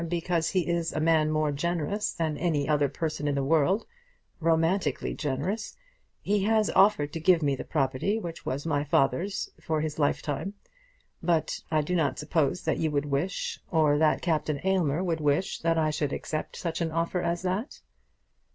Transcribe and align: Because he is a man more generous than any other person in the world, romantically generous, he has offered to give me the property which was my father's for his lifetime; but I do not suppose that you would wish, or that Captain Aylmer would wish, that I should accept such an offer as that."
Because 0.09 0.49
he 0.49 0.67
is 0.67 0.91
a 0.93 0.99
man 0.99 1.29
more 1.29 1.51
generous 1.51 2.11
than 2.11 2.35
any 2.35 2.67
other 2.67 2.89
person 2.89 3.27
in 3.27 3.35
the 3.35 3.43
world, 3.43 3.85
romantically 4.39 5.13
generous, 5.13 5.77
he 6.23 6.41
has 6.45 6.71
offered 6.71 7.13
to 7.13 7.19
give 7.19 7.43
me 7.43 7.55
the 7.55 7.63
property 7.63 8.17
which 8.17 8.43
was 8.43 8.65
my 8.65 8.83
father's 8.83 9.51
for 9.61 9.79
his 9.81 9.99
lifetime; 9.99 10.55
but 11.21 11.59
I 11.69 11.81
do 11.81 11.95
not 11.95 12.17
suppose 12.17 12.63
that 12.63 12.79
you 12.79 12.89
would 12.89 13.05
wish, 13.05 13.59
or 13.69 13.99
that 13.99 14.23
Captain 14.23 14.59
Aylmer 14.63 15.03
would 15.03 15.19
wish, 15.21 15.59
that 15.59 15.77
I 15.77 15.91
should 15.91 16.13
accept 16.13 16.55
such 16.55 16.81
an 16.81 16.91
offer 16.91 17.21
as 17.21 17.43
that." 17.43 17.81